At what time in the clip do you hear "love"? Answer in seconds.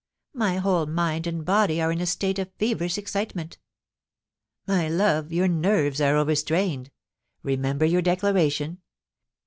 4.89-5.31